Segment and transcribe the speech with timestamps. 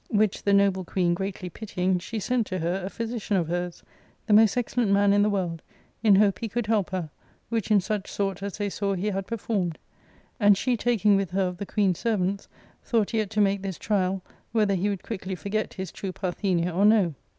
[0.09, 3.83] Which the noble queen greatly pitying, she sent to her a physician of hers,
[4.25, 5.61] the most excellent man in the world,
[6.01, 7.11] in hope he could help her,
[7.49, 9.77] which in such sort as they saw he had performed,
[10.39, 12.47] and she taking with her of the queen's servants,
[12.81, 16.83] thought yet to make this trial, whether he would quickly forget his true Parthenia or
[16.83, 17.13] no.